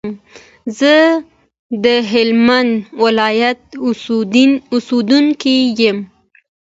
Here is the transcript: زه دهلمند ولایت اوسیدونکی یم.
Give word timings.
زه 0.79 0.93
دهلمند 1.83 2.71
ولایت 3.01 3.61
اوسیدونکی 4.73 5.57
یم. 5.79 5.97